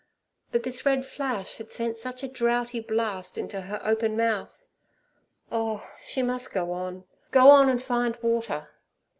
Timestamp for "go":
6.51-6.71